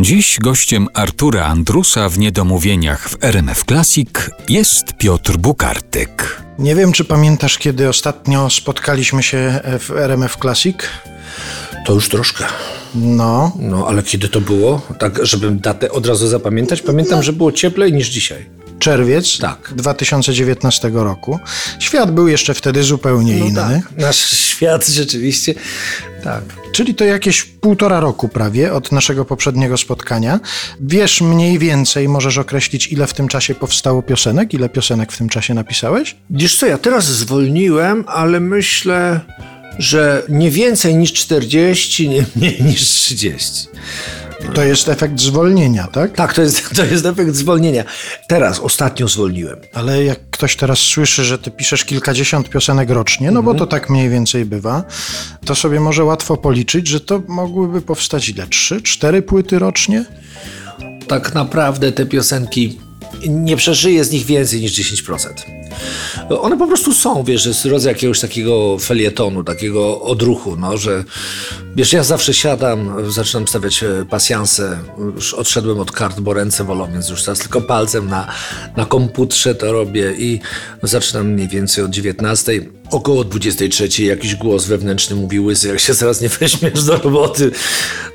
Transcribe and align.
Dziś 0.00 0.38
gościem 0.40 0.88
Artura 0.94 1.44
Andrusa 1.44 2.08
w 2.08 2.18
Niedomówieniach 2.18 3.08
w 3.08 3.24
RMF 3.24 3.64
Classic 3.64 4.08
jest 4.48 4.92
Piotr 4.98 5.36
Bukartyk. 5.36 6.42
Nie 6.58 6.74
wiem, 6.74 6.92
czy 6.92 7.04
pamiętasz, 7.04 7.58
kiedy 7.58 7.88
ostatnio 7.88 8.50
spotkaliśmy 8.50 9.22
się 9.22 9.60
w 9.78 9.90
RMF 9.90 10.36
Classic? 10.36 10.76
To 11.86 11.92
już 11.92 12.08
troszkę. 12.08 12.44
No, 12.94 13.52
No, 13.58 13.86
ale 13.88 14.02
kiedy 14.02 14.28
to 14.28 14.40
było? 14.40 14.80
Tak, 14.98 15.26
żebym 15.26 15.58
datę 15.60 15.92
od 15.92 16.06
razu 16.06 16.28
zapamiętać. 16.28 16.82
Pamiętam, 16.82 17.22
że 17.22 17.32
było 17.32 17.52
cieplej 17.52 17.92
niż 17.92 18.08
dzisiaj. 18.08 18.57
Czerwiec 18.78 19.38
Tak. 19.38 19.72
2019 19.76 20.90
roku. 20.94 21.38
Świat 21.78 22.10
był 22.10 22.28
jeszcze 22.28 22.54
wtedy 22.54 22.82
zupełnie 22.82 23.36
No 23.36 23.44
inny. 23.46 23.54
tak, 23.54 23.98
nasz 23.98 24.30
świat 24.30 24.86
rzeczywiście. 24.88 25.54
Tak. 26.24 26.42
Czyli 26.72 26.94
to 26.94 27.04
jakieś 27.04 27.42
półtora 27.44 28.00
roku 28.00 28.28
prawie 28.28 28.72
od 28.72 28.92
naszego 28.92 29.24
poprzedniego 29.24 29.76
spotkania. 29.76 30.40
Wiesz 30.80 31.20
mniej 31.20 31.58
więcej, 31.58 32.08
możesz 32.08 32.38
określić, 32.38 32.86
ile 32.86 33.06
w 33.06 33.14
tym 33.14 33.28
czasie 33.28 33.54
powstało 33.54 34.02
piosenek? 34.02 34.54
Ile 34.54 34.68
piosenek 34.68 35.12
w 35.12 35.18
tym 35.18 35.28
czasie 35.28 35.54
napisałeś? 35.54 36.16
Wiesz 36.30 36.56
co, 36.56 36.66
ja 36.66 36.78
teraz 36.78 37.04
zwolniłem, 37.06 38.04
ale 38.08 38.40
myślę, 38.40 39.20
że 39.78 40.22
nie 40.28 40.50
więcej 40.50 40.94
niż 40.96 41.12
40, 41.12 42.08
nie 42.08 42.24
mniej 42.36 42.62
niż 42.62 42.80
30. 42.80 43.68
To 44.54 44.62
jest 44.62 44.88
efekt 44.88 45.20
zwolnienia, 45.20 45.86
tak? 45.86 46.12
Tak, 46.12 46.34
to 46.34 46.42
jest, 46.42 46.70
to 46.76 46.84
jest 46.84 47.06
efekt 47.06 47.34
zwolnienia. 47.34 47.84
Teraz, 48.28 48.60
ostatnio 48.60 49.08
zwolniłem. 49.08 49.58
Ale 49.74 50.04
jak 50.04 50.18
ktoś 50.30 50.56
teraz 50.56 50.78
słyszy, 50.78 51.24
że 51.24 51.38
ty 51.38 51.50
piszesz 51.50 51.84
kilkadziesiąt 51.84 52.48
piosenek 52.48 52.90
rocznie, 52.90 53.30
no 53.30 53.42
bo 53.42 53.54
to 53.54 53.66
tak 53.66 53.90
mniej 53.90 54.08
więcej 54.08 54.44
bywa, 54.44 54.84
to 55.44 55.54
sobie 55.54 55.80
może 55.80 56.04
łatwo 56.04 56.36
policzyć, 56.36 56.88
że 56.88 57.00
to 57.00 57.22
mogłyby 57.28 57.80
powstać 57.80 58.28
ile? 58.28 58.46
Trzy, 58.46 58.82
cztery 58.82 59.22
płyty 59.22 59.58
rocznie? 59.58 60.04
tak 61.08 61.34
naprawdę 61.34 61.92
te 61.92 62.06
piosenki 62.06 62.78
nie 63.28 63.56
przeżyje 63.56 64.04
z 64.04 64.10
nich 64.10 64.26
więcej 64.26 64.60
niż 64.60 64.72
10%. 64.72 65.28
One 66.40 66.58
po 66.58 66.66
prostu 66.66 66.94
są, 66.94 67.24
wiesz, 67.24 67.46
jest 67.46 67.64
rodzaj 67.64 67.92
jakiegoś 67.92 68.20
takiego 68.20 68.78
felietonu, 68.78 69.44
takiego 69.44 70.00
odruchu, 70.00 70.56
no, 70.56 70.76
że 70.76 71.04
wiesz, 71.78 71.92
ja 71.92 72.02
zawsze 72.02 72.34
siadam, 72.34 73.10
zaczynam 73.10 73.48
stawiać 73.48 73.82
e, 73.82 74.04
pasjanse, 74.10 74.78
już 75.14 75.34
odszedłem 75.34 75.80
od 75.80 75.92
kart, 75.92 76.20
bo 76.20 76.34
ręce 76.34 76.64
wolą, 76.64 76.92
więc 76.92 77.08
już 77.08 77.22
teraz 77.22 77.38
tylko 77.38 77.60
palcem 77.60 78.08
na, 78.08 78.26
na 78.76 78.86
komputerze 78.86 79.54
to 79.54 79.72
robię 79.72 80.12
i 80.18 80.40
zaczynam 80.82 81.28
mniej 81.28 81.48
więcej 81.48 81.84
od 81.84 81.90
19. 81.90 82.52
Około 82.90 83.24
23 83.24 84.04
jakiś 84.04 84.34
głos 84.34 84.66
wewnętrzny 84.66 85.16
mówi 85.16 85.40
łysy, 85.40 85.68
jak 85.68 85.80
się 85.80 85.94
zaraz 85.94 86.20
nie 86.20 86.28
weźmiesz 86.40 86.84
do 86.84 86.96
roboty, 86.96 87.50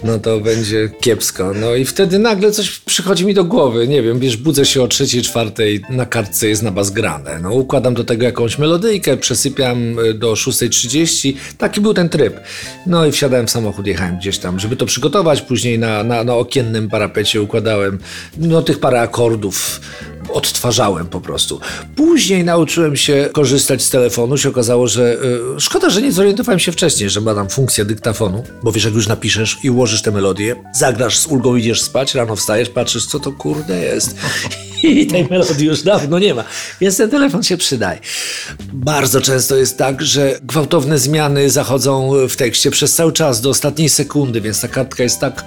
no 0.03 0.19
to 0.19 0.39
będzie 0.39 0.89
kiepsko. 1.01 1.51
No 1.53 1.75
i 1.75 1.85
wtedy 1.85 2.19
nagle 2.19 2.51
coś 2.51 2.79
przychodzi 2.79 3.25
mi 3.25 3.33
do 3.33 3.43
głowy, 3.43 3.87
nie 3.87 4.01
wiem, 4.01 4.19
wiesz, 4.19 4.37
budzę 4.37 4.65
się 4.65 4.81
o 4.81 4.87
trzeciej, 4.87 5.21
czwartej, 5.21 5.81
na 5.89 6.05
kartce 6.05 6.47
jest 6.47 6.63
na 6.63 6.71
bas 6.71 6.89
grane. 6.89 7.39
No 7.41 7.53
układam 7.53 7.93
do 7.93 8.03
tego 8.03 8.25
jakąś 8.25 8.57
melodyjkę, 8.57 9.17
przesypiam 9.17 9.99
y, 9.99 10.13
do 10.13 10.33
6.30, 10.33 11.33
taki 11.57 11.81
był 11.81 11.93
ten 11.93 12.09
tryb. 12.09 12.39
No 12.87 13.05
i 13.05 13.11
wsiadałem 13.11 13.47
w 13.47 13.52
samochód, 13.53 13.87
jechałem 13.87 14.17
gdzieś 14.17 14.37
tam, 14.37 14.59
żeby 14.59 14.75
to 14.75 14.85
przygotować, 14.85 15.41
później 15.41 15.79
na, 15.79 16.03
na, 16.03 16.23
na 16.23 16.35
okiennym 16.35 16.89
parapecie 16.89 17.41
układałem, 17.41 17.99
no 18.37 18.61
tych 18.61 18.79
parę 18.79 19.01
akordów 19.01 19.81
odtwarzałem 20.29 21.07
po 21.07 21.21
prostu. 21.21 21.59
Później 21.95 22.43
nauczyłem 22.43 22.95
się 22.95 23.29
korzystać 23.33 23.81
z 23.81 23.89
telefonu. 23.89 24.37
Się 24.37 24.49
okazało, 24.49 24.87
że 24.87 25.17
y, 25.57 25.59
szkoda, 25.59 25.89
że 25.89 26.01
nie 26.01 26.11
zorientowałem 26.11 26.59
się 26.59 26.71
wcześniej, 26.71 27.09
że 27.09 27.21
ma 27.21 27.35
tam 27.35 27.49
funkcję 27.49 27.85
dyktafonu, 27.85 28.43
bo 28.63 28.71
wiesz, 28.71 28.85
jak 28.85 28.93
już 28.93 29.07
napiszesz 29.07 29.57
i 29.63 29.69
ułożysz 29.69 30.01
tę 30.01 30.11
melodię, 30.11 30.55
zagrasz 30.75 31.19
z 31.19 31.25
ulgą, 31.25 31.55
idziesz 31.55 31.81
spać, 31.81 32.15
rano 32.15 32.35
wstajesz, 32.35 32.69
patrzysz, 32.69 33.05
co 33.05 33.19
to 33.19 33.31
kurde 33.31 33.79
jest. 33.79 34.15
I 35.01 35.07
tej 35.07 35.27
melodii 35.29 35.67
już 35.67 35.81
dawno 35.81 36.19
nie 36.19 36.33
ma. 36.33 36.43
Więc 36.81 36.97
ten 36.97 37.09
telefon 37.09 37.43
się 37.43 37.57
przydaje. 37.57 37.99
Bardzo 38.73 39.21
często 39.21 39.55
jest 39.55 39.77
tak, 39.77 40.01
że 40.01 40.39
gwałtowne 40.43 40.99
zmiany 40.99 41.49
zachodzą 41.49 42.11
w 42.29 42.35
tekście 42.35 42.71
przez 42.71 42.95
cały 42.95 43.13
czas, 43.13 43.41
do 43.41 43.49
ostatniej 43.49 43.89
sekundy, 43.89 44.41
więc 44.41 44.61
ta 44.61 44.67
kartka 44.67 45.03
jest 45.03 45.19
tak 45.19 45.45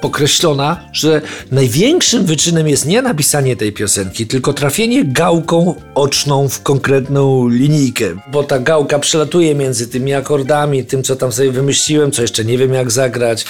pokreślona, 0.00 0.88
że 0.92 1.22
największym 1.50 2.24
wyczynem 2.24 2.68
jest 2.68 2.86
nie 2.86 3.02
napisanie 3.02 3.56
tej 3.56 3.72
piosenki, 3.72 4.26
tylko 4.26 4.52
trafienie 4.52 5.04
gałką 5.04 5.74
oczną 5.94 6.48
w 6.48 6.62
konkretną 6.62 7.48
linijkę, 7.48 8.04
bo 8.32 8.44
ta 8.44 8.58
gałka 8.58 8.98
przelatuje 8.98 9.54
między 9.54 9.88
tymi 9.88 10.14
akordami, 10.14 10.84
tym, 10.84 11.02
co 11.02 11.16
tam 11.16 11.32
sobie 11.32 11.52
wymyśliłem, 11.52 12.12
co 12.12 12.22
jeszcze 12.22 12.44
nie 12.44 12.58
wiem, 12.58 12.72
jak 12.72 12.90
zagrać. 12.90 13.44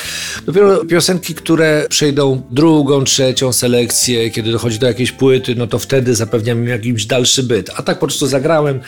Dopiero 0.47 0.85
piosenki, 0.85 1.35
które 1.35 1.87
przejdą 1.89 2.43
drugą, 2.51 3.05
trzecią 3.05 3.53
selekcję, 3.53 4.31
kiedy 4.31 4.53
dochodzi 4.53 4.79
do 4.79 4.87
jakiejś 4.87 5.13
płyty, 5.25 5.55
no 5.55 5.67
to 5.67 5.79
wtedy 5.79 6.15
zapewniam 6.15 6.59
im 6.59 6.69
jakiś 6.69 7.07
dalszy 7.07 7.43
byt. 7.43 7.71
A 7.77 7.83
tak 7.83 7.99
po 7.99 8.07
prostu 8.07 8.27
zagrałem 8.27 8.81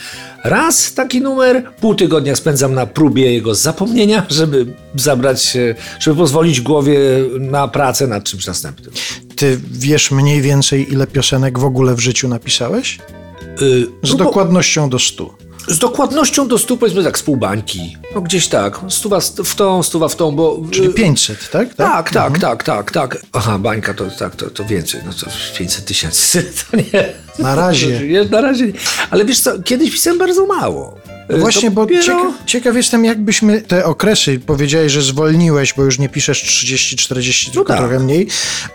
raz 0.44 0.94
taki 0.94 1.20
numer, 1.20 1.62
pół 1.80 1.94
tygodnia 1.94 2.36
spędzam 2.36 2.74
na 2.74 2.86
próbie 2.86 3.32
jego 3.32 3.54
zapomnienia, 3.54 4.26
żeby 4.38 4.66
zabrać 4.94 5.56
żeby 6.00 6.16
pozwolić 6.16 6.60
głowie 6.60 6.98
na 7.40 7.68
pracę 7.68 8.06
nad 8.06 8.24
czymś 8.24 8.46
następnym. 8.46 8.90
Ty 9.36 9.60
wiesz 9.70 10.10
mniej 10.10 10.42
więcej, 10.42 10.92
ile 10.92 11.06
piosenek 11.06 11.58
w 11.58 11.64
ogóle 11.64 11.94
w 11.94 12.00
życiu 12.00 12.28
napisałeś? 12.28 12.98
Yy, 13.60 13.86
Z 14.02 14.10
no 14.10 14.18
bo- 14.18 14.24
dokładnością 14.24 14.90
do 14.90 14.98
stu. 14.98 15.32
Z 15.68 15.78
dokładnością 15.78 16.48
do 16.48 16.58
stu, 16.58 16.76
powiedzmy 16.76 17.04
tak, 17.04 17.18
z 17.18 17.22
pół 17.22 17.36
bańki. 17.36 17.96
No 18.14 18.20
gdzieś 18.20 18.48
tak, 18.48 18.80
stuwa 18.88 19.20
w 19.44 19.54
tą, 19.54 19.82
stuwa 19.82 20.08
w 20.08 20.16
tą, 20.16 20.36
bo... 20.36 20.60
Czyli 20.70 20.86
yy, 20.86 20.94
500, 20.94 21.50
tak? 21.50 21.74
Tak, 21.74 22.10
tak, 22.10 22.38
tak, 22.38 22.62
tak, 22.62 22.92
tak. 22.92 23.18
Aha, 23.32 23.58
bańka 23.58 23.94
to 23.94 24.04
tak, 24.18 24.36
to, 24.36 24.50
to 24.50 24.64
więcej, 24.64 25.00
no 25.06 25.12
to 25.12 25.26
500 25.58 25.84
tysięcy, 25.84 26.44
to 26.70 26.76
nie. 26.76 27.12
Na 27.38 27.54
razie. 27.54 28.00
Na 28.30 28.40
razie. 28.40 28.72
Ale 29.10 29.24
wiesz 29.24 29.40
co, 29.40 29.62
kiedyś 29.62 29.90
pisałem 29.90 30.18
bardzo 30.18 30.46
mało. 30.46 30.98
No 31.28 31.38
Właśnie, 31.38 31.70
bo 31.70 31.86
dopiero- 31.86 32.32
ciekaw, 32.46 32.76
jestem, 32.76 33.04
jakbyśmy 33.04 33.60
te 33.62 33.84
okresy, 33.84 34.40
powiedziałeś, 34.46 34.92
że 34.92 35.02
zwolniłeś, 35.02 35.74
bo 35.74 35.84
już 35.84 35.98
nie 35.98 36.08
piszesz 36.08 36.42
30-40, 36.44 37.50
tylko 37.52 37.64
tak. 37.72 37.78
trochę 37.78 37.98
mniej. 38.00 38.26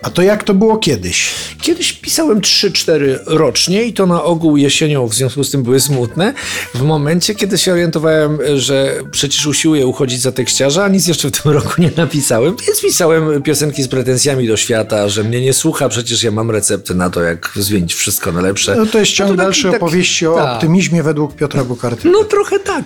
A 0.03 0.09
to 0.09 0.21
jak 0.21 0.43
to 0.43 0.53
było 0.53 0.77
kiedyś? 0.77 1.29
Kiedyś 1.61 1.93
pisałem 1.93 2.41
3-4 2.41 3.17
rocznie 3.25 3.83
i 3.83 3.93
to 3.93 4.05
na 4.05 4.23
ogół 4.23 4.57
jesienią, 4.57 5.07
w 5.07 5.13
związku 5.13 5.43
z 5.43 5.51
tym 5.51 5.63
były 5.63 5.79
smutne. 5.79 6.33
W 6.75 6.81
momencie, 6.81 7.35
kiedy 7.35 7.57
się 7.57 7.71
orientowałem, 7.71 8.37
że 8.55 8.95
przecież 9.11 9.45
usiłuję 9.45 9.87
uchodzić 9.87 10.21
za 10.21 10.31
tekściarza, 10.31 10.83
a 10.83 10.87
nic 10.87 11.07
jeszcze 11.07 11.27
w 11.31 11.41
tym 11.41 11.51
roku 11.57 11.81
nie 11.81 11.91
napisałem, 11.97 12.55
więc 12.67 12.81
pisałem 12.81 13.41
piosenki 13.43 13.83
z 13.83 13.87
pretensjami 13.87 14.47
do 14.47 14.57
świata, 14.57 15.09
że 15.09 15.23
mnie 15.23 15.41
nie 15.41 15.53
słucha, 15.53 15.89
przecież 15.89 16.23
ja 16.23 16.31
mam 16.31 16.51
recepty 16.51 16.95
na 16.95 17.09
to, 17.09 17.21
jak 17.21 17.51
zmienić 17.55 17.93
wszystko 17.93 18.31
na 18.31 18.41
lepsze. 18.41 18.75
No 18.75 18.85
to 18.85 18.99
jest 18.99 19.11
ciąg 19.11 19.29
No 19.29 19.35
to 19.35 19.41
dalszy 19.43 19.63
taki- 19.63 19.75
opowieści 19.77 20.27
o 20.27 20.35
tak. 20.35 20.55
optymizmie 20.55 21.03
według 21.03 21.35
Piotra 21.35 21.63
Bukartyka. 21.63 22.09
No 22.09 22.23
trochę 22.41 22.59
tak. 22.59 22.85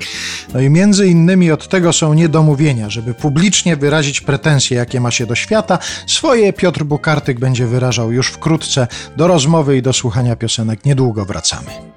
No 0.54 0.60
i 0.60 0.70
między 0.70 1.08
innymi 1.08 1.52
od 1.52 1.68
tego 1.68 1.94
są 1.94 2.14
niedomówienia. 2.14 2.90
Żeby 2.90 3.14
publicznie 3.14 3.76
wyrazić 3.76 4.22
pretensje, 4.22 4.78
jakie 4.78 5.00
ma 5.00 5.12
się 5.12 5.26
do 5.26 5.36
świata, 5.36 5.80
swoje 6.08 6.54
Piotr 6.54 6.84
Bukartyk 6.84 7.40
będzie 7.40 7.68
wyrażał 7.68 8.12
już 8.12 8.28
wkrótce. 8.28 8.88
Do 9.18 9.28
rozmowy 9.28 9.78
i 9.78 9.82
do 9.82 9.94
słuchania 9.94 10.36
piosenek 10.36 10.86
niedługo 10.86 11.26
wracamy. 11.26 11.95